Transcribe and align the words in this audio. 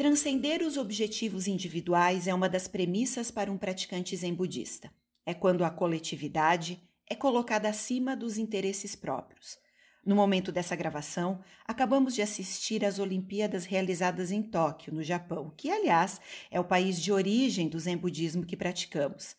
Transcender 0.00 0.62
os 0.62 0.78
objetivos 0.78 1.46
individuais 1.46 2.26
é 2.26 2.32
uma 2.32 2.48
das 2.48 2.66
premissas 2.66 3.30
para 3.30 3.52
um 3.52 3.58
praticante 3.58 4.16
zen 4.16 4.32
budista. 4.32 4.90
É 5.26 5.34
quando 5.34 5.62
a 5.62 5.68
coletividade 5.68 6.82
é 7.06 7.14
colocada 7.14 7.68
acima 7.68 8.16
dos 8.16 8.38
interesses 8.38 8.96
próprios. 8.96 9.58
No 10.02 10.16
momento 10.16 10.50
dessa 10.50 10.74
gravação, 10.74 11.44
acabamos 11.66 12.14
de 12.14 12.22
assistir 12.22 12.82
às 12.82 12.98
Olimpíadas 12.98 13.66
realizadas 13.66 14.32
em 14.32 14.42
Tóquio, 14.42 14.90
no 14.90 15.02
Japão, 15.02 15.52
que, 15.54 15.70
aliás, 15.70 16.18
é 16.50 16.58
o 16.58 16.64
país 16.64 16.98
de 16.98 17.12
origem 17.12 17.68
do 17.68 17.78
Zen 17.78 17.98
budismo 17.98 18.46
que 18.46 18.56
praticamos. 18.56 19.36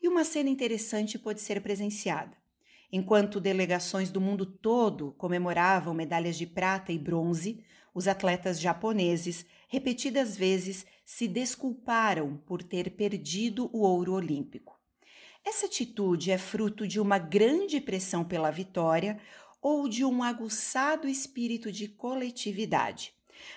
E 0.00 0.08
uma 0.08 0.24
cena 0.24 0.48
interessante 0.48 1.18
pôde 1.18 1.42
ser 1.42 1.60
presenciada. 1.60 2.34
Enquanto 2.90 3.38
delegações 3.38 4.10
do 4.10 4.22
mundo 4.22 4.46
todo 4.46 5.12
comemoravam 5.18 5.92
medalhas 5.92 6.38
de 6.38 6.46
prata 6.46 6.92
e 6.92 6.98
bronze, 6.98 7.62
os 7.92 8.08
atletas 8.08 8.58
japoneses 8.58 9.44
repetidas 9.68 10.36
vezes 10.36 10.84
se 11.04 11.28
desculparam 11.28 12.36
por 12.46 12.62
ter 12.62 12.90
perdido 12.90 13.70
o 13.72 13.82
ouro 13.82 14.14
olímpico. 14.14 14.78
Essa 15.44 15.66
atitude 15.66 16.30
é 16.30 16.38
fruto 16.38 16.86
de 16.86 16.98
uma 16.98 17.18
grande 17.18 17.80
pressão 17.80 18.24
pela 18.24 18.50
vitória 18.50 19.20
ou 19.62 19.88
de 19.88 20.04
um 20.04 20.22
aguçado 20.22 21.08
espírito 21.08 21.70
de 21.70 21.88
coletividade. 21.88 23.14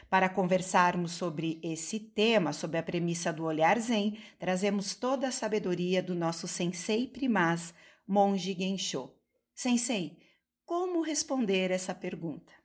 Para 0.09 0.29
conversarmos 0.29 1.13
sobre 1.13 1.59
esse 1.63 1.99
tema, 1.99 2.53
sobre 2.53 2.77
a 2.77 2.83
premissa 2.83 3.33
do 3.33 3.43
olhar 3.43 3.79
zen, 3.79 4.17
trazemos 4.37 4.95
toda 4.95 5.27
a 5.27 5.31
sabedoria 5.31 6.03
do 6.03 6.13
nosso 6.13 6.47
sensei 6.47 7.07
primaz, 7.07 7.73
Monge 8.07 8.53
Gensho. 8.53 9.11
Sensei, 9.55 10.17
como 10.65 11.01
responder 11.01 11.71
essa 11.71 11.95
pergunta? 11.95 12.60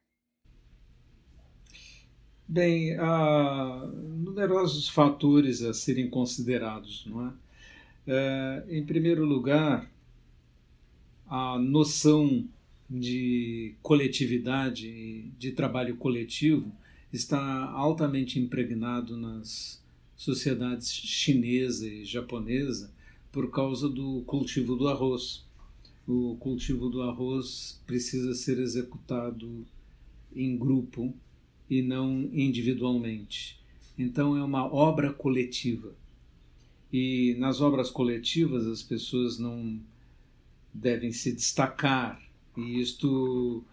Bem, 2.49 2.95
há 2.95 3.91
numerosos 3.93 4.89
fatores 4.89 5.63
a 5.63 5.75
serem 5.75 6.09
considerados, 6.09 7.05
não 7.05 7.27
é? 7.27 7.33
é 8.07 8.65
em 8.69 8.87
primeiro 8.87 9.25
lugar, 9.25 9.91
a 11.27 11.59
noção 11.59 12.47
de 12.89 13.75
coletividade, 13.83 15.29
de 15.37 15.51
trabalho 15.51 15.97
coletivo, 15.97 16.71
está 17.13 17.41
altamente 17.73 18.39
impregnado 18.39 19.17
nas 19.17 19.83
sociedades 20.17 20.93
chinesa 20.93 21.85
e 21.85 22.05
japonesa 22.05 22.93
por 23.33 23.51
causa 23.51 23.89
do 23.89 24.23
cultivo 24.25 24.77
do 24.77 24.87
arroz. 24.87 25.45
O 26.07 26.37
cultivo 26.39 26.89
do 26.89 27.03
arroz 27.03 27.83
precisa 27.85 28.35
ser 28.35 28.61
executado 28.61 29.67
em 30.33 30.57
grupo 30.57 31.13
e 31.69 31.83
não 31.83 32.29
individualmente. 32.33 33.59
Então 33.99 34.37
é 34.37 34.43
uma 34.43 34.65
obra 34.73 35.13
coletiva. 35.13 35.95
E 36.93 37.35
nas 37.39 37.61
obras 37.61 37.91
coletivas 37.91 38.67
as 38.67 38.83
pessoas 38.83 39.39
não 39.39 39.81
devem 40.73 41.13
se 41.13 41.33
destacar 41.33 42.21
e 42.57 42.81
isto 42.81 43.65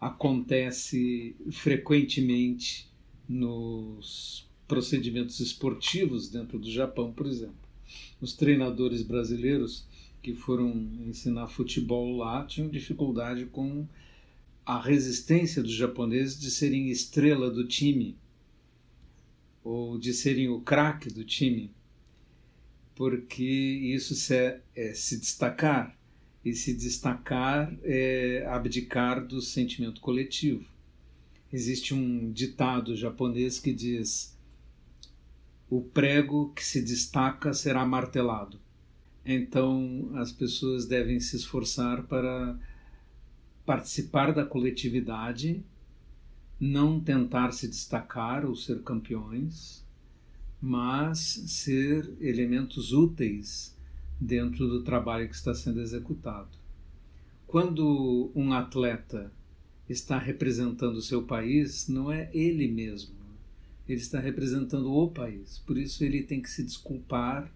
acontece 0.00 1.34
frequentemente 1.50 2.88
nos 3.28 4.46
procedimentos 4.66 5.40
esportivos 5.40 6.28
dentro 6.28 6.58
do 6.58 6.70
Japão, 6.70 7.12
por 7.12 7.26
exemplo. 7.26 7.56
Os 8.20 8.34
treinadores 8.34 9.02
brasileiros 9.02 9.86
que 10.22 10.34
foram 10.34 10.70
ensinar 11.06 11.48
futebol 11.48 12.16
lá 12.16 12.44
tinham 12.44 12.68
dificuldade 12.68 13.46
com 13.46 13.86
a 14.68 14.78
resistência 14.78 15.62
dos 15.62 15.72
japoneses 15.72 16.38
de 16.38 16.50
serem 16.50 16.90
estrela 16.90 17.50
do 17.50 17.66
time 17.66 18.18
ou 19.64 19.98
de 19.98 20.12
serem 20.12 20.50
o 20.50 20.60
craque 20.60 21.08
do 21.08 21.24
time, 21.24 21.72
porque 22.94 23.42
isso 23.42 24.14
se, 24.14 24.34
é, 24.34 24.60
é 24.76 24.92
se 24.92 25.18
destacar 25.18 25.96
e 26.44 26.52
se 26.52 26.74
destacar 26.74 27.74
é 27.82 28.44
abdicar 28.46 29.26
do 29.26 29.40
sentimento 29.40 30.02
coletivo. 30.02 30.68
Existe 31.50 31.94
um 31.94 32.30
ditado 32.30 32.94
japonês 32.94 33.58
que 33.58 33.72
diz: 33.72 34.36
o 35.70 35.80
prego 35.80 36.52
que 36.52 36.62
se 36.62 36.82
destaca 36.82 37.54
será 37.54 37.86
martelado. 37.86 38.60
Então 39.24 40.10
as 40.16 40.30
pessoas 40.30 40.84
devem 40.84 41.18
se 41.20 41.36
esforçar 41.36 42.02
para 42.02 42.58
participar 43.68 44.32
da 44.32 44.46
coletividade, 44.46 45.62
não 46.58 46.98
tentar 46.98 47.52
se 47.52 47.68
destacar 47.68 48.46
ou 48.46 48.56
ser 48.56 48.80
campeões, 48.82 49.84
mas 50.58 51.18
ser 51.18 52.10
elementos 52.18 52.94
úteis 52.94 53.76
dentro 54.18 54.66
do 54.66 54.82
trabalho 54.82 55.28
que 55.28 55.34
está 55.34 55.52
sendo 55.52 55.82
executado. 55.82 56.48
Quando 57.46 58.32
um 58.34 58.54
atleta 58.54 59.30
está 59.86 60.16
representando 60.16 60.96
o 60.96 61.02
seu 61.02 61.24
país, 61.24 61.88
não 61.88 62.10
é 62.10 62.30
ele 62.32 62.68
mesmo, 62.68 63.14
ele 63.86 64.00
está 64.00 64.18
representando 64.18 64.90
o 64.90 65.10
país. 65.10 65.58
Por 65.66 65.76
isso 65.76 66.02
ele 66.02 66.22
tem 66.22 66.40
que 66.40 66.48
se 66.48 66.62
desculpar 66.62 67.52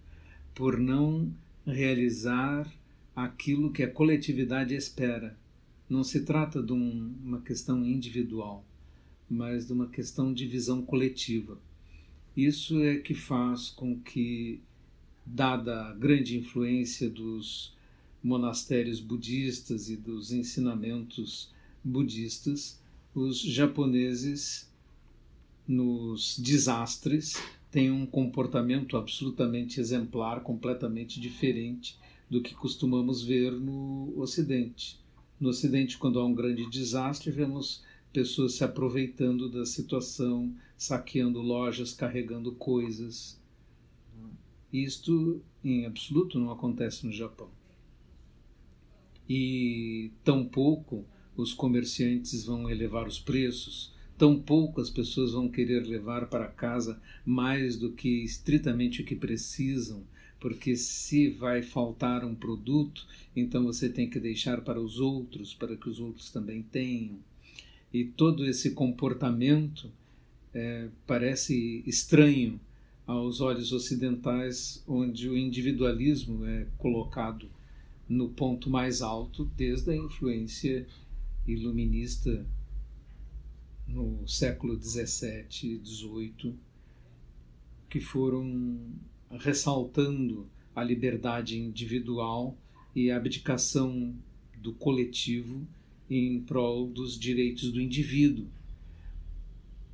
por 0.55 0.79
não 0.79 1.33
realizar 1.67 2.71
aquilo 3.17 3.73
que 3.73 3.83
a 3.83 3.91
coletividade 3.91 4.75
espera. 4.75 5.41
Não 5.89 6.03
se 6.03 6.25
trata 6.25 6.63
de 6.63 6.73
um, 6.73 7.15
uma 7.23 7.41
questão 7.41 7.85
individual, 7.85 8.65
mas 9.29 9.67
de 9.67 9.73
uma 9.73 9.89
questão 9.89 10.33
de 10.33 10.47
visão 10.47 10.83
coletiva. 10.83 11.59
Isso 12.37 12.81
é 12.83 12.97
que 12.97 13.15
faz 13.15 13.69
com 13.71 14.01
que 14.01 14.61
dada 15.25 15.89
a 15.89 15.93
grande 15.93 16.39
influência 16.39 17.09
dos 17.09 17.75
monastérios 18.23 19.01
budistas 19.01 19.91
e 19.91 19.97
dos 19.97 20.33
ensinamentos 20.33 21.51
budistas, 21.85 22.81
os 23.15 23.41
japoneses, 23.41 24.71
nos 25.67 26.39
desastres, 26.39 27.35
têm 27.71 27.91
um 27.91 28.07
comportamento 28.07 28.97
absolutamente 28.97 29.81
exemplar, 29.81 30.43
completamente 30.43 31.21
diferente 31.21 31.99
do 32.29 32.41
que 32.41 32.55
costumamos 32.55 33.23
ver 33.23 33.53
no 33.53 34.13
Ocidente. 34.17 35.02
No 35.43 35.49
Ocidente, 35.49 35.99
quando 35.99 36.21
há 36.21 36.25
um 36.25 36.33
grande 36.33 36.71
desastre, 36.71 37.33
vemos 37.33 37.83
pessoas 38.13 38.55
se 38.55 38.63
aproveitando 38.63 39.51
da 39.51 39.67
situação, 39.67 40.55
saqueando 40.77 41.43
lojas, 41.43 41.93
carregando 41.93 42.53
coisas 42.53 43.43
isto, 44.73 45.43
em 45.63 45.85
absoluto, 45.85 46.39
não 46.39 46.51
acontece 46.51 47.05
no 47.05 47.13
Japão. 47.13 47.51
E 49.29 50.13
tampouco 50.25 51.05
os 51.37 51.53
comerciantes 51.53 52.47
vão 52.47 52.71
elevar 52.71 53.07
os 53.07 53.19
preços, 53.19 53.93
tampouco 54.17 54.81
as 54.81 54.89
pessoas 54.89 55.33
vão 55.33 55.49
querer 55.49 55.81
levar 55.81 56.29
para 56.29 56.47
casa 56.47 57.03
mais 57.27 57.77
do 57.77 57.93
que 57.93 58.23
estritamente 58.23 59.03
o 59.03 59.05
que 59.05 59.17
precisam, 59.17 60.05
porque 60.43 60.75
se 60.75 61.29
vai 61.29 61.63
faltar 61.63 62.25
um 62.25 62.35
produto, 62.35 63.07
então 63.35 63.63
você 63.63 63.89
tem 63.89 64.11
que 64.11 64.19
deixar 64.19 64.61
para 64.61 64.81
os 64.81 64.99
outros, 64.99 65.55
para 65.55 65.77
que 65.77 65.89
os 65.89 66.01
outros 66.01 66.33
também 66.33 66.65
tenham. 66.65 67.21
E 67.95 68.05
todo 68.05 68.45
esse 68.45 68.73
comportamento 68.73 69.89
é, 70.53 70.89
parece 71.07 71.85
estranho 71.87 72.61
aos 73.07 73.41
olhos 73.41 73.71
ocidentais, 73.73 74.83
onde 74.85 75.29
o 75.29 75.39
individualismo 75.39 76.45
é 76.45 76.67
colocado 76.77 77.49
no 78.09 78.29
ponto 78.29 78.69
mais 78.69 79.01
alto 79.01 79.45
desde 79.57 79.93
a 79.93 79.97
influência 79.97 80.89
iluminista 81.47 82.45
no 83.87 84.27
século 84.27 84.77
17 84.77 85.69
e 85.69 85.79
18, 85.79 86.53
que 87.89 88.01
foram 88.01 88.91
ressaltando 89.39 90.49
a 90.75 90.83
liberdade 90.83 91.59
individual 91.59 92.57
e 92.95 93.11
a 93.11 93.17
abdicação 93.17 94.15
do 94.57 94.73
coletivo 94.73 95.67
em 96.09 96.41
prol 96.41 96.87
dos 96.87 97.19
direitos 97.19 97.71
do 97.73 97.81
indivíduo 97.81 98.47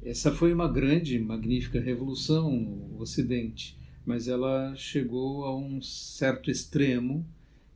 essa 0.02 0.32
foi 0.32 0.52
uma 0.52 0.69
grande, 0.69 1.19
magnífica 1.19 1.81
revolução 1.81 2.50
no 2.50 3.00
Ocidente, 3.00 3.76
mas 4.06 4.29
ela 4.29 4.75
chegou 4.76 5.44
a 5.44 5.56
um 5.56 5.82
certo 5.82 6.50
extremo 6.50 7.26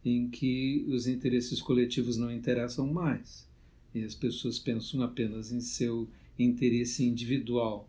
em 0.04 0.28
que 0.28 0.84
os 0.88 1.06
interesses 1.06 1.60
coletivos 1.60 2.16
não 2.16 2.32
interessam 2.32 2.86
mais 2.86 3.48
e 3.94 4.02
as 4.04 4.14
pessoas 4.14 4.58
pensam 4.58 5.02
apenas 5.02 5.52
em 5.52 5.60
seu 5.60 6.08
interesse 6.38 7.04
individual. 7.04 7.88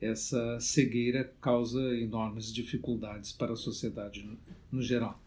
Essa 0.00 0.58
cegueira 0.60 1.32
causa 1.40 1.78
enormes 1.98 2.52
dificuldades 2.52 3.32
para 3.32 3.52
a 3.52 3.56
sociedade 3.56 4.26
no, 4.72 4.82
geral. 4.82 5.20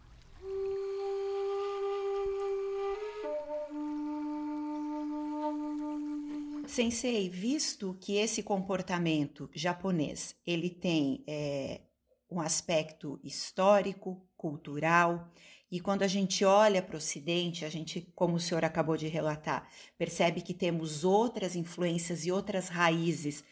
Sensei, 6.66 7.28
visto 7.28 7.96
que 8.00 8.16
esse 8.16 8.42
comportamento 8.42 9.48
japonês 9.54 10.34
ele 10.44 10.70
tem 10.70 11.22
é, 11.26 11.82
um 12.28 12.40
aspecto 12.40 13.20
histórico, 13.22 14.26
cultural, 14.36 15.30
e 15.74 15.80
quando 15.80 16.02
a 16.02 16.06
gente 16.06 16.44
olha 16.44 16.80
para 16.80 16.94
o 16.94 16.98
Ocidente, 16.98 17.64
a 17.64 17.68
gente, 17.68 18.00
como 18.14 18.36
o 18.36 18.40
senhor 18.40 18.64
acabou 18.64 18.96
de 18.96 19.08
relatar, 19.08 19.68
percebe 19.98 20.40
que 20.40 20.54
temos 20.54 21.02
outras 21.02 21.56
influências 21.56 22.24
e 22.24 22.30
outras 22.30 22.68
raízes. 22.68 23.42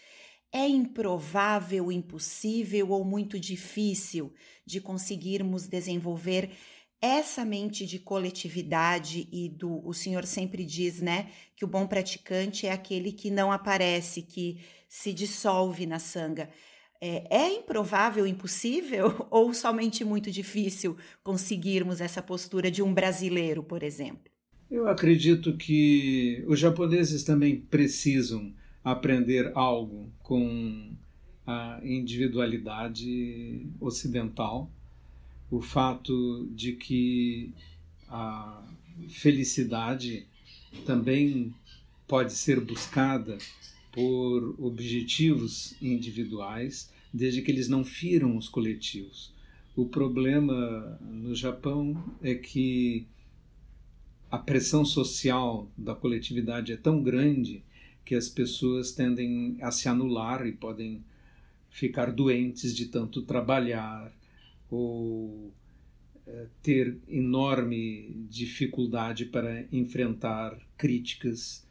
É 0.52 0.68
improvável, 0.68 1.90
impossível 1.90 2.90
ou 2.90 3.04
muito 3.04 3.40
difícil 3.40 4.32
de 4.66 4.80
conseguirmos 4.80 5.66
desenvolver 5.66 6.50
essa 7.00 7.44
mente 7.44 7.84
de 7.84 7.98
coletividade 7.98 9.28
e 9.32 9.48
do 9.48 9.84
o 9.84 9.92
senhor 9.92 10.24
sempre 10.24 10.64
diz, 10.64 11.00
né, 11.00 11.30
que 11.56 11.64
o 11.64 11.68
bom 11.68 11.84
praticante 11.86 12.66
é 12.66 12.70
aquele 12.70 13.10
que 13.10 13.28
não 13.28 13.50
aparece, 13.50 14.22
que 14.22 14.60
se 14.88 15.12
dissolve 15.12 15.84
na 15.84 15.98
sanga. 15.98 16.48
É, 17.00 17.36
é 17.36 17.52
improvável, 17.54 18.24
impossível 18.24 19.26
ou 19.32 19.52
somente 19.52 20.04
muito 20.04 20.30
difícil 20.30 20.96
conseguirmos 21.24 22.00
essa 22.00 22.22
postura 22.22 22.70
de 22.70 22.82
um 22.82 22.94
brasileiro, 22.94 23.64
por 23.64 23.82
exemplo? 23.82 24.30
Eu 24.70 24.86
acredito 24.86 25.56
que 25.56 26.44
os 26.46 26.60
japoneses 26.60 27.24
também 27.24 27.60
precisam 27.60 28.54
aprender 28.84 29.52
algo 29.54 30.10
com 30.22 30.90
a 31.46 31.80
individualidade 31.82 33.66
ocidental 33.80 34.70
o 35.52 35.60
fato 35.60 36.48
de 36.54 36.72
que 36.72 37.52
a 38.08 38.66
felicidade 39.10 40.26
também 40.86 41.54
pode 42.08 42.32
ser 42.32 42.58
buscada 42.58 43.36
por 43.92 44.54
objetivos 44.58 45.74
individuais, 45.82 46.90
desde 47.12 47.42
que 47.42 47.50
eles 47.50 47.68
não 47.68 47.84
firam 47.84 48.38
os 48.38 48.48
coletivos. 48.48 49.30
O 49.76 49.84
problema 49.84 50.98
no 51.02 51.34
Japão 51.34 52.02
é 52.22 52.34
que 52.34 53.06
a 54.30 54.38
pressão 54.38 54.86
social 54.86 55.70
da 55.76 55.94
coletividade 55.94 56.72
é 56.72 56.76
tão 56.78 57.02
grande 57.02 57.62
que 58.04 58.14
as 58.14 58.28
pessoas 58.28 58.92
tendem 58.92 59.58
a 59.60 59.70
se 59.70 59.88
anular 59.88 60.46
e 60.46 60.52
podem 60.52 61.04
ficar 61.70 62.12
doentes 62.12 62.74
de 62.74 62.86
tanto 62.86 63.22
trabalhar, 63.22 64.12
ou 64.70 65.52
eh, 66.26 66.46
ter 66.62 66.98
enorme 67.08 68.26
dificuldade 68.28 69.26
para 69.26 69.66
enfrentar 69.72 70.58
críticas, 70.76 71.66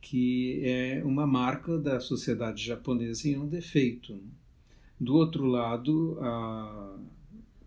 que 0.00 0.60
é 0.64 1.02
uma 1.04 1.26
marca 1.26 1.78
da 1.78 1.98
sociedade 2.00 2.64
japonesa 2.64 3.28
e 3.28 3.36
um 3.36 3.48
defeito. 3.48 4.20
Do 4.98 5.14
outro 5.14 5.44
lado, 5.46 6.18
a 6.20 6.98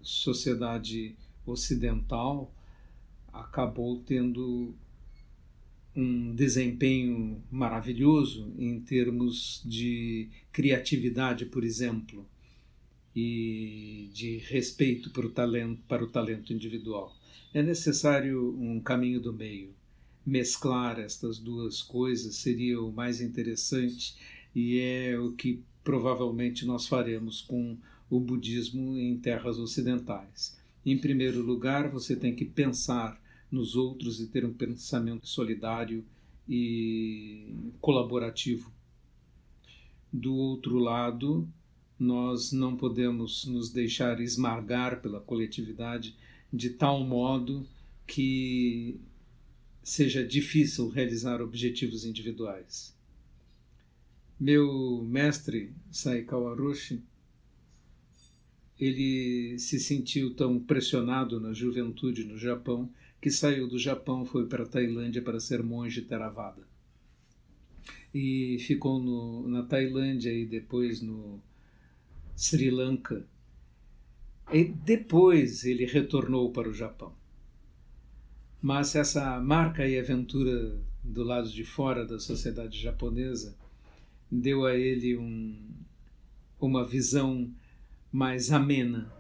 sociedade 0.01 1.15
ocidental 1.45 2.53
acabou 3.31 3.99
tendo 4.01 4.73
um 6.00 6.34
desempenho 6.34 7.44
maravilhoso 7.51 8.54
em 8.57 8.80
termos 8.80 9.62
de 9.66 10.30
criatividade, 10.51 11.46
por 11.46 11.63
exemplo 11.63 12.28
e 13.16 14.10
de 14.13 14.38
respeito 14.38 15.10
para 15.10 15.25
o 15.25 15.30
talento, 15.30 15.81
para 15.88 16.04
o 16.04 16.07
talento 16.07 16.54
individual. 16.54 17.13
É 17.54 17.62
necessário 17.62 18.56
um 18.60 18.80
caminho 18.80 19.19
do 19.19 19.34
meio. 19.34 19.74
Mesclar 20.25 21.00
estas 21.00 21.40
duas 21.40 21.81
coisas 21.81 22.36
seria 22.36 22.80
o 22.80 22.92
mais 22.92 23.19
interessante 23.19 24.16
e 24.56 24.80
é 24.80 25.19
o 25.19 25.34
que 25.34 25.63
provavelmente 25.84 26.66
nós 26.66 26.88
faremos 26.88 27.42
com 27.42 27.78
o 28.10 28.19
budismo 28.19 28.98
em 28.98 29.18
terras 29.18 29.57
ocidentais. 29.57 30.57
Em 30.86 30.98
primeiro 30.98 31.42
lugar, 31.42 31.90
você 31.90 32.16
tem 32.16 32.36
que 32.36 32.46
pensar 32.46 33.19
nos 33.51 33.75
outros 33.75 34.19
e 34.19 34.28
ter 34.28 34.46
um 34.46 34.54
pensamento 34.54 35.28
solidário 35.28 36.06
e 36.48 37.54
colaborativo. 37.81 38.72
Do 40.12 40.34
outro 40.34 40.78
lado, 40.78 41.48
nós 42.00 42.51
não 42.51 42.75
podemos 42.75 43.46
nos 43.46 43.69
deixar 43.69 44.19
esmagar 44.19 45.01
pela 45.01 45.19
coletividade 45.19 46.16
de 46.51 46.72
tal 46.72 47.04
modo 47.04 47.66
que 48.07 49.00
seja 49.84 50.25
difícil 50.25 50.90
realizar 50.90 51.42
objetivos 51.42 52.06
individuais. 52.06 52.96
Meu 54.40 55.04
mestre, 55.04 55.74
Saikawa 55.92 56.56
Roshi, 56.56 57.01
ele 58.80 59.60
se 59.60 59.80
sentiu 59.80 60.34
tão 60.34 60.60
pressionado 60.60 61.40
na 61.40 61.54
juventude 61.54 62.24
no 62.24 62.38
Japão 62.38 62.90
que 63.21 63.30
saiu 63.30 63.68
do 63.68 63.77
Japão, 63.77 64.25
foi 64.25 64.48
para 64.48 64.63
a 64.63 64.68
Tailândia 64.68 65.21
para 65.21 65.39
ser 65.39 65.62
monge 65.62 66.01
Theravada. 66.01 66.68
E 68.13 68.57
ficou 68.60 69.00
no, 69.00 69.48
na 69.48 69.63
Tailândia 69.63 70.31
e 70.31 70.45
depois 70.45 71.01
no 71.01 71.42
Sri 72.36 72.71
Lanka. 72.71 73.25
E 74.51 74.63
depois 74.63 75.63
ele 75.63 75.86
retornou 75.86 76.51
para 76.51 76.69
o 76.69 76.74
Japão. 76.74 77.13
Mas 78.62 78.95
essa 78.95 79.39
marca 79.39 79.88
e 79.88 80.00
aventura 80.00 80.77
do 81.04 81.24
lado 81.24 81.50
de 81.50 81.63
fora 81.63 82.06
da 82.06 82.19
sociedade 82.19 82.80
japonesa 82.80 83.56
deu 84.31 84.65
a 84.65 84.75
ele 84.75 85.18
um, 85.18 85.56
uma 86.60 86.86
visão 86.86 87.50
mais 88.12 88.51
amena. 88.51 89.12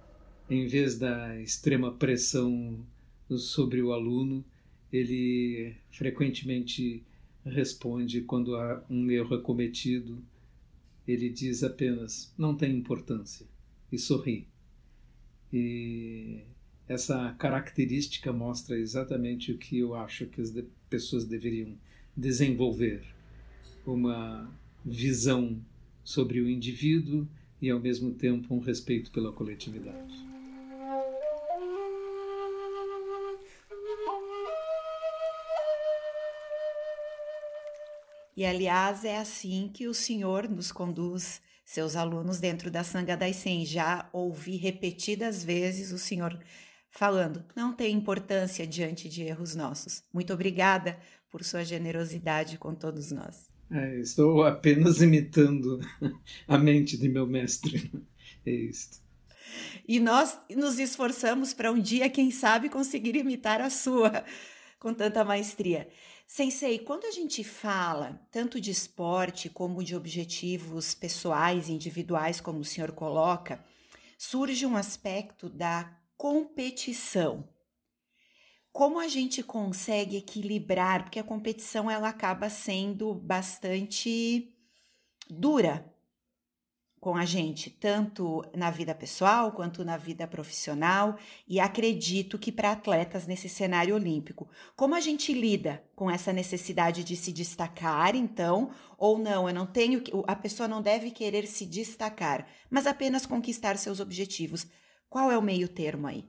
Em 0.49 0.67
vez 0.67 0.97
da 0.97 1.39
extrema 1.39 1.91
pressão 1.91 2.83
sobre 3.37 3.81
o 3.81 3.91
aluno, 3.91 4.43
ele 4.91 5.75
frequentemente 5.91 7.03
responde 7.45 8.21
quando 8.21 8.55
há 8.55 8.83
um 8.89 9.09
erro 9.09 9.35
é 9.35 9.41
cometido 9.41 10.21
ele 11.11 11.29
diz 11.29 11.63
apenas: 11.63 12.31
não 12.37 12.55
tem 12.55 12.75
importância, 12.75 13.45
e 13.91 13.97
sorri. 13.97 14.47
E 15.51 16.41
essa 16.87 17.33
característica 17.39 18.31
mostra 18.31 18.77
exatamente 18.77 19.51
o 19.51 19.57
que 19.57 19.79
eu 19.79 19.95
acho 19.95 20.27
que 20.27 20.39
as 20.39 20.53
pessoas 20.89 21.25
deveriam 21.25 21.75
desenvolver: 22.15 23.03
uma 23.85 24.49
visão 24.85 25.59
sobre 26.03 26.39
o 26.39 26.49
indivíduo 26.49 27.27
e, 27.61 27.69
ao 27.69 27.79
mesmo 27.79 28.13
tempo, 28.13 28.53
um 28.53 28.59
respeito 28.59 29.11
pela 29.11 29.31
coletividade. 29.31 30.28
E 38.39 38.45
aliás, 38.45 39.03
é 39.03 39.17
assim 39.17 39.69
que 39.73 39.85
o 39.85 39.93
Senhor 39.93 40.47
nos 40.47 40.71
conduz 40.71 41.41
seus 41.65 41.97
alunos 41.97 42.39
dentro 42.39 42.71
da 42.71 42.85
Sangha 42.85 43.17
Daisen. 43.17 43.65
Já 43.65 44.09
ouvi 44.13 44.55
repetidas 44.55 45.43
vezes 45.43 45.91
o 45.91 45.97
Senhor 45.97 46.39
falando: 46.89 47.43
não 47.53 47.73
tem 47.73 47.93
importância 47.93 48.65
diante 48.65 49.09
de 49.09 49.23
erros 49.23 49.55
nossos. 49.55 50.05
Muito 50.13 50.31
obrigada 50.31 50.97
por 51.29 51.43
sua 51.43 51.65
generosidade 51.65 52.57
com 52.57 52.73
todos 52.73 53.11
nós. 53.11 53.49
É, 53.69 53.99
estou 53.99 54.45
apenas 54.45 55.01
imitando 55.01 55.81
a 56.47 56.57
mente 56.57 56.97
de 56.97 57.09
meu 57.09 57.27
mestre. 57.27 57.91
É 58.45 58.51
isto. 58.51 58.99
E 59.85 59.99
nós 59.99 60.39
nos 60.55 60.79
esforçamos 60.79 61.53
para 61.53 61.73
um 61.73 61.77
dia, 61.77 62.09
quem 62.09 62.31
sabe, 62.31 62.69
conseguir 62.69 63.17
imitar 63.17 63.59
a 63.59 63.69
sua 63.69 64.23
com 64.79 64.93
tanta 64.93 65.25
maestria. 65.25 65.89
Sensei, 66.31 66.77
quando 66.77 67.05
a 67.05 67.11
gente 67.11 67.43
fala 67.43 68.21
tanto 68.29 68.61
de 68.61 68.69
esporte 68.69 69.49
como 69.49 69.83
de 69.83 69.95
objetivos 69.95 70.93
pessoais, 70.93 71.69
individuais, 71.69 72.39
como 72.39 72.59
o 72.59 72.63
senhor 72.63 72.91
coloca, 72.91 73.65
surge 74.15 74.63
um 74.63 74.75
aspecto 74.75 75.49
da 75.49 75.91
competição. 76.15 77.49
Como 78.71 78.99
a 78.99 79.07
gente 79.07 79.41
consegue 79.41 80.17
equilibrar? 80.17 81.01
Porque 81.01 81.17
a 81.17 81.23
competição 81.23 81.89
ela 81.89 82.09
acaba 82.09 82.47
sendo 82.47 83.11
bastante 83.11 84.53
dura 85.27 85.91
com 86.99 87.15
a 87.15 87.23
gente, 87.23 87.69
tanto 87.69 88.43
na 88.53 88.69
vida 88.69 88.93
pessoal 88.93 89.53
quanto 89.53 89.85
na 89.85 89.95
vida 89.95 90.27
profissional, 90.27 91.17
e 91.47 91.59
acredito 91.59 92.37
que 92.37 92.51
para 92.51 92.73
atletas 92.73 93.25
nesse 93.25 93.47
cenário 93.47 93.95
olímpico. 93.95 94.49
Como 94.75 94.93
a 94.95 94.99
gente 94.99 95.31
lida 95.31 95.81
com 95.95 96.11
essa 96.11 96.33
necessidade 96.33 97.03
de 97.03 97.15
se 97.15 97.31
destacar, 97.31 98.15
então, 98.15 98.71
ou 98.97 99.17
não? 99.17 99.47
Eu 99.47 99.55
não 99.55 99.65
tenho, 99.65 100.03
a 100.27 100.35
pessoa 100.35 100.67
não 100.67 100.81
deve 100.81 101.11
querer 101.11 101.47
se 101.47 101.65
destacar, 101.65 102.47
mas 102.69 102.85
apenas 102.85 103.25
conquistar 103.25 103.77
seus 103.77 103.99
objetivos. 103.99 104.67
Qual 105.09 105.31
é 105.31 105.37
o 105.37 105.41
meio 105.41 105.69
termo 105.69 106.05
aí? 106.05 106.25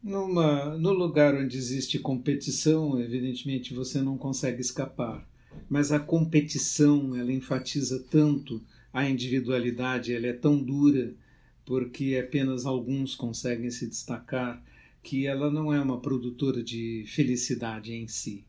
Numa, 0.00 0.76
no 0.78 0.92
lugar 0.92 1.34
onde 1.34 1.56
existe 1.56 1.98
competição, 1.98 3.00
evidentemente 3.00 3.74
você 3.74 4.00
não 4.00 4.16
consegue 4.16 4.60
escapar. 4.60 5.26
mas 5.68 5.92
a 5.92 5.98
competição 5.98 7.16
ela 7.16 7.32
enfatiza 7.32 8.04
tanto 8.10 8.62
a 8.92 9.08
individualidade, 9.08 10.14
ela 10.14 10.26
é 10.26 10.32
tão 10.32 10.62
dura 10.62 11.14
porque 11.64 12.16
apenas 12.16 12.64
alguns 12.64 13.14
conseguem 13.14 13.70
se 13.70 13.86
destacar 13.86 14.62
que 15.02 15.26
ela 15.26 15.50
não 15.50 15.72
é 15.72 15.80
uma 15.80 16.00
produtora 16.00 16.62
de 16.62 17.04
felicidade 17.06 17.92
em 17.92 18.08
si. 18.08 18.44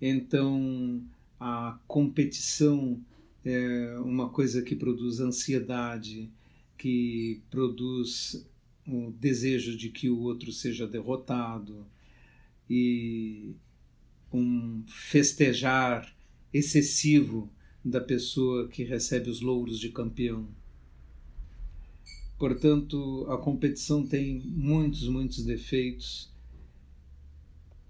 Então, 0.00 1.02
a 1.40 1.78
competição 1.86 3.00
é 3.44 3.98
uma 3.98 4.28
coisa 4.28 4.62
que 4.62 4.76
produz 4.76 5.20
ansiedade, 5.20 6.30
que 6.78 7.42
produz 7.50 8.46
o 8.86 9.12
desejo 9.18 9.76
de 9.76 9.88
que 9.88 10.08
o 10.08 10.20
outro 10.20 10.52
seja 10.52 10.86
derrotado 10.86 11.86
e 12.68 13.54
um 14.32 14.82
festejar 14.86 16.14
excessivo 16.52 17.50
da 17.84 18.00
pessoa 18.00 18.66
que 18.68 18.82
recebe 18.82 19.28
os 19.28 19.40
louros 19.40 19.78
de 19.78 19.90
campeão. 19.90 20.48
Portanto, 22.38 23.26
a 23.30 23.38
competição 23.38 24.06
tem 24.06 24.40
muitos, 24.40 25.06
muitos 25.08 25.44
defeitos. 25.44 26.32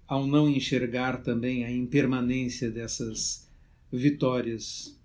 Ao 0.07 0.27
não 0.27 0.49
enxergar 0.49 1.23
também 1.23 1.65
a 1.65 1.71
impermanência 1.71 2.69
dessas 2.69 3.47
vitórias, 3.91 4.95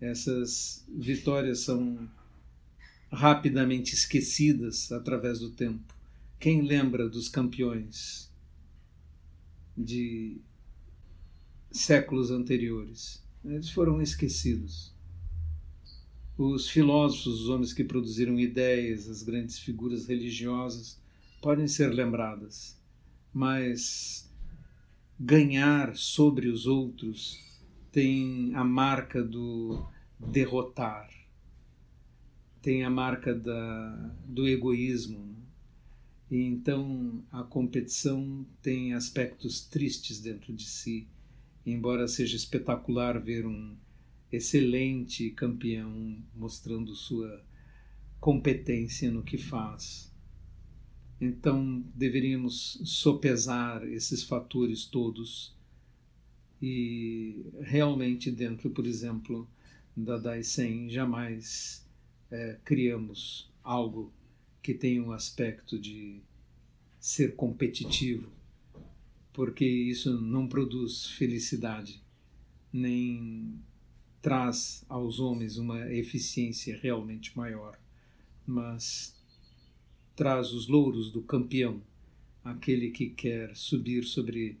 essas 0.00 0.84
vitórias 0.88 1.60
são 1.60 2.08
rapidamente 3.10 3.94
esquecidas 3.94 4.92
através 4.92 5.38
do 5.38 5.50
tempo. 5.50 5.94
Quem 6.38 6.60
lembra 6.60 7.08
dos 7.08 7.28
campeões 7.28 8.30
de 9.76 10.36
séculos 11.72 12.30
anteriores? 12.30 13.23
Eles 13.44 13.70
foram 13.70 14.00
esquecidos. 14.00 14.94
Os 16.36 16.68
filósofos, 16.68 17.42
os 17.42 17.48
homens 17.48 17.72
que 17.72 17.84
produziram 17.84 18.40
ideias, 18.40 19.08
as 19.08 19.22
grandes 19.22 19.58
figuras 19.58 20.06
religiosas, 20.06 20.98
podem 21.40 21.68
ser 21.68 21.92
lembradas, 21.92 22.80
mas 23.32 24.32
ganhar 25.20 25.94
sobre 25.94 26.48
os 26.48 26.66
outros 26.66 27.38
tem 27.92 28.54
a 28.54 28.64
marca 28.64 29.22
do 29.22 29.86
derrotar, 30.18 31.08
tem 32.60 32.82
a 32.82 32.90
marca 32.90 33.34
da, 33.34 34.16
do 34.26 34.48
egoísmo. 34.48 35.18
Né? 35.18 35.34
E 36.30 36.42
então 36.46 37.22
a 37.30 37.42
competição 37.42 38.44
tem 38.62 38.94
aspectos 38.94 39.60
tristes 39.60 40.18
dentro 40.18 40.52
de 40.52 40.64
si, 40.64 41.06
embora 41.64 42.06
seja 42.06 42.36
espetacular 42.36 43.20
ver 43.20 43.46
um 43.46 43.76
excelente 44.30 45.30
campeão 45.30 46.18
mostrando 46.34 46.94
sua 46.94 47.42
competência 48.20 49.10
no 49.10 49.22
que 49.22 49.38
faz. 49.38 50.12
Então 51.20 51.84
deveríamos 51.94 52.80
sopesar 52.84 53.84
esses 53.84 54.22
fatores 54.22 54.84
todos 54.84 55.54
e 56.60 57.44
realmente 57.60 58.30
dentro, 58.30 58.70
por 58.70 58.86
exemplo, 58.86 59.48
da 59.96 60.16
Daisen 60.16 60.90
jamais 60.90 61.86
é, 62.30 62.58
criamos 62.64 63.50
algo 63.62 64.12
que 64.62 64.74
tenha 64.74 65.02
um 65.02 65.12
aspecto 65.12 65.78
de 65.78 66.20
ser 66.98 67.36
competitivo, 67.36 68.28
porque 69.34 69.66
isso 69.66 70.18
não 70.18 70.46
produz 70.46 71.06
felicidade 71.06 72.00
nem 72.72 73.60
traz 74.22 74.84
aos 74.88 75.18
homens 75.20 75.58
uma 75.58 75.92
eficiência 75.92 76.78
realmente 76.80 77.36
maior, 77.36 77.78
mas 78.46 79.14
traz 80.16 80.52
os 80.52 80.68
louros 80.68 81.10
do 81.10 81.20
campeão, 81.20 81.82
aquele 82.44 82.90
que 82.90 83.10
quer 83.10 83.54
subir 83.56 84.04
sobre 84.04 84.56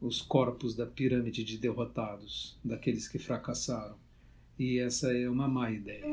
os 0.00 0.22
corpos 0.22 0.74
da 0.74 0.86
pirâmide 0.86 1.44
de 1.44 1.58
derrotados, 1.58 2.58
daqueles 2.64 3.06
que 3.06 3.18
fracassaram. 3.18 3.96
E 4.58 4.78
essa 4.78 5.12
é 5.12 5.28
uma 5.28 5.46
má 5.46 5.70
ideia. 5.70 6.04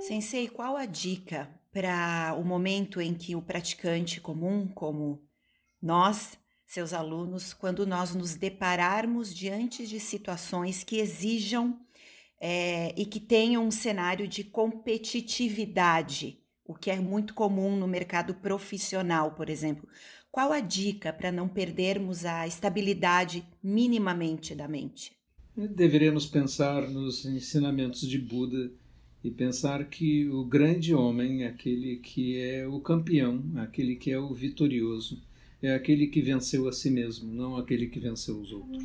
Sensei, 0.00 0.48
qual 0.48 0.76
a 0.76 0.84
dica 0.84 1.61
para 1.72 2.36
o 2.38 2.44
momento 2.44 3.00
em 3.00 3.14
que 3.14 3.34
o 3.34 3.40
praticante 3.42 4.20
comum, 4.20 4.68
como 4.68 5.22
nós, 5.80 6.38
seus 6.66 6.92
alunos, 6.92 7.54
quando 7.54 7.86
nós 7.86 8.14
nos 8.14 8.34
depararmos 8.34 9.34
diante 9.34 9.86
de 9.86 9.98
situações 9.98 10.84
que 10.84 10.98
exijam 10.98 11.80
é, 12.40 12.94
e 12.96 13.06
que 13.06 13.18
tenham 13.18 13.66
um 13.66 13.70
cenário 13.70 14.28
de 14.28 14.44
competitividade, 14.44 16.38
o 16.64 16.74
que 16.74 16.90
é 16.90 17.00
muito 17.00 17.34
comum 17.34 17.76
no 17.76 17.88
mercado 17.88 18.34
profissional, 18.34 19.32
por 19.32 19.48
exemplo. 19.48 19.88
Qual 20.30 20.52
a 20.52 20.60
dica 20.60 21.12
para 21.12 21.32
não 21.32 21.48
perdermos 21.48 22.24
a 22.24 22.46
estabilidade 22.46 23.46
minimamente 23.62 24.54
da 24.54 24.68
mente? 24.68 25.12
Deveremos 25.54 26.26
pensar 26.26 26.88
nos 26.88 27.26
ensinamentos 27.26 28.00
de 28.00 28.18
Buda 28.18 28.72
e 29.24 29.30
pensar 29.30 29.84
que 29.84 30.28
o 30.28 30.44
grande 30.44 30.94
homem, 30.94 31.44
aquele 31.44 31.96
que 31.96 32.38
é 32.38 32.66
o 32.66 32.80
campeão, 32.80 33.42
aquele 33.56 33.94
que 33.94 34.10
é 34.10 34.18
o 34.18 34.32
vitorioso, 34.34 35.22
é 35.62 35.74
aquele 35.74 36.08
que 36.08 36.20
venceu 36.20 36.66
a 36.66 36.72
si 36.72 36.90
mesmo, 36.90 37.32
não 37.32 37.56
aquele 37.56 37.86
que 37.86 38.00
venceu 38.00 38.40
os 38.40 38.52
outros. 38.52 38.82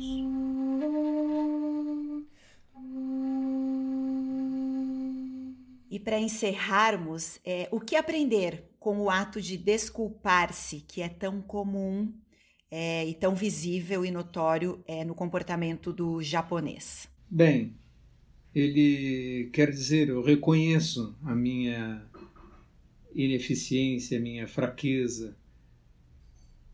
E 5.90 5.98
para 5.98 6.20
encerrarmos, 6.20 7.40
é, 7.44 7.68
o 7.72 7.80
que 7.80 7.96
aprender 7.96 8.62
com 8.78 9.00
o 9.00 9.10
ato 9.10 9.40
de 9.40 9.56
desculpar-se, 9.56 10.84
que 10.86 11.02
é 11.02 11.08
tão 11.08 11.42
comum 11.42 12.12
é, 12.70 13.04
e 13.06 13.14
tão 13.14 13.34
visível 13.34 14.04
e 14.04 14.10
notório 14.12 14.84
é, 14.86 15.04
no 15.04 15.14
comportamento 15.14 15.92
do 15.92 16.22
japonês? 16.22 17.08
Bem, 17.28 17.74
ele 18.54 19.50
quer 19.52 19.70
dizer: 19.70 20.08
eu 20.08 20.22
reconheço 20.22 21.14
a 21.22 21.34
minha 21.34 22.04
ineficiência, 23.14 24.18
a 24.18 24.20
minha 24.20 24.46
fraqueza, 24.46 25.36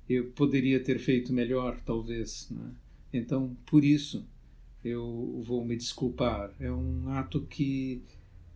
eu 0.08 0.26
poderia 0.32 0.80
ter 0.80 0.98
feito 0.98 1.32
melhor, 1.32 1.80
talvez. 1.84 2.48
Né? 2.50 2.70
Então, 3.12 3.56
por 3.64 3.84
isso, 3.84 4.26
eu 4.84 5.42
vou 5.44 5.64
me 5.64 5.76
desculpar. 5.76 6.52
É 6.60 6.70
um 6.70 7.08
ato 7.08 7.40
que 7.42 8.02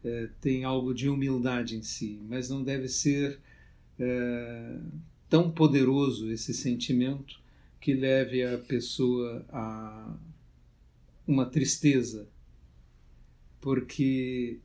é, 0.04 0.28
tem 0.40 0.64
algo 0.64 0.92
de 0.92 1.08
humildade 1.08 1.76
em 1.76 1.82
si, 1.82 2.20
mas 2.28 2.50
não 2.50 2.62
deve 2.62 2.88
ser 2.88 3.38
é, 3.98 4.78
tão 5.28 5.50
poderoso 5.50 6.30
esse 6.30 6.52
sentimento 6.52 7.40
que 7.80 7.94
leve 7.94 8.42
a 8.42 8.58
pessoa 8.58 9.44
a 9.48 10.16
uma 11.26 11.46
tristeza, 11.46 12.26
porque 13.60 14.60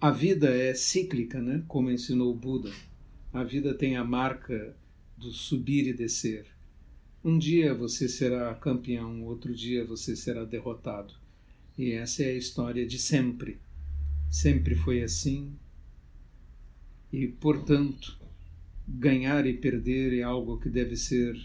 a 0.00 0.10
vida 0.10 0.48
é 0.48 0.72
cíclica, 0.74 1.40
né? 1.40 1.62
Como 1.68 1.90
ensinou 1.90 2.32
o 2.32 2.36
Buda. 2.36 2.70
A 3.32 3.44
vida 3.44 3.74
tem 3.74 3.96
a 3.96 4.04
marca 4.04 4.76
do 5.16 5.30
subir 5.30 5.86
e 5.86 5.92
descer. 5.92 6.46
Um 7.22 7.38
dia 7.38 7.74
você 7.74 8.08
será 8.08 8.54
campeão, 8.54 9.22
outro 9.24 9.54
dia 9.54 9.84
você 9.84 10.16
será 10.16 10.44
derrotado. 10.44 11.14
E 11.76 11.92
essa 11.92 12.22
é 12.22 12.30
a 12.30 12.36
história 12.36 12.86
de 12.86 12.98
sempre. 12.98 13.58
Sempre 14.30 14.74
foi 14.74 15.02
assim. 15.02 15.52
E, 17.12 17.26
portanto, 17.26 18.18
ganhar 18.88 19.46
e 19.46 19.52
perder 19.52 20.18
é 20.18 20.22
algo 20.22 20.58
que 20.58 20.68
deve 20.68 20.96
ser 20.96 21.36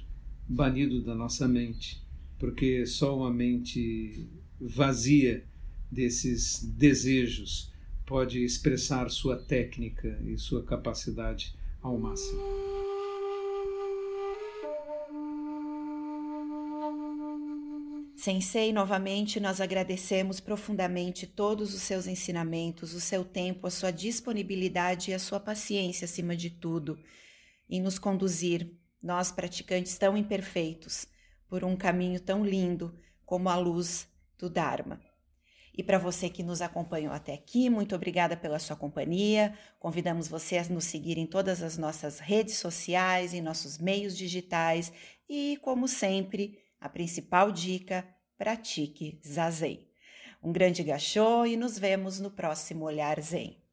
banido 0.48 1.02
da 1.04 1.16
nossa 1.16 1.48
mente, 1.48 2.02
porque 2.40 2.86
só 2.86 3.18
uma 3.18 3.32
mente 3.32 4.28
vazia 4.60 5.44
desses 5.92 6.64
desejos 6.64 7.72
pode 8.06 8.44
expressar 8.44 9.10
sua 9.10 9.38
técnica 9.38 10.20
e 10.24 10.38
sua 10.38 10.64
capacidade 10.64 11.56
ao 11.82 11.98
máximo. 11.98 12.42
Sensei, 18.16 18.74
novamente 18.74 19.40
nós 19.40 19.62
agradecemos 19.62 20.40
profundamente 20.40 21.28
todos 21.28 21.76
os 21.76 21.82
seus 21.82 22.08
ensinamentos, 22.08 22.94
o 22.94 23.00
seu 23.00 23.24
tempo, 23.24 23.68
a 23.68 23.72
sua 23.72 23.92
disponibilidade 23.92 25.12
e 25.12 25.14
a 25.14 25.20
sua 25.20 25.40
paciência 25.40 26.06
acima 26.06 26.36
de 26.36 26.50
tudo 26.50 26.98
em 27.70 27.82
nos 27.82 28.00
conduzir, 28.00 28.72
nós 29.02 29.32
praticantes 29.32 29.98
tão 29.98 30.16
imperfeitos, 30.18 31.08
por 31.48 31.64
um 31.64 31.76
caminho 31.76 32.20
tão 32.20 32.46
lindo 32.46 32.98
como 33.26 33.50
a 33.50 33.56
luz 33.56 34.08
do 34.38 34.50
Dharma. 34.50 35.00
E 35.78 35.84
para 35.84 35.98
você 35.98 36.30
que 36.30 36.42
nos 36.42 36.62
acompanhou 36.62 37.14
até 37.14 37.34
aqui, 37.34 37.70
muito 37.70 37.94
obrigada 37.94 38.38
pela 38.38 38.60
sua 38.60 38.78
companhia. 38.78 39.54
Convidamos 39.78 40.28
você 40.28 40.58
a 40.58 40.64
nos 40.70 40.86
seguir 40.86 41.18
em 41.18 41.26
todas 41.26 41.62
as 41.62 41.78
nossas 41.78 42.20
redes 42.20 42.56
sociais, 42.58 43.34
em 43.34 43.42
nossos 43.42 43.78
meios 43.78 44.18
digitais 44.18 44.94
e, 45.28 45.58
como 45.62 45.88
sempre, 45.88 46.60
a 46.80 46.88
principal 46.88 47.52
dica: 47.52 48.08
pratique 48.38 49.20
zazen. 49.26 49.86
Um 50.42 50.54
grande 50.54 50.82
gachô 50.82 51.46
e 51.46 51.58
nos 51.58 51.78
vemos 51.78 52.20
no 52.20 52.32
próximo 52.32 52.86
Olhar 52.86 53.20
Zen. 53.20 53.65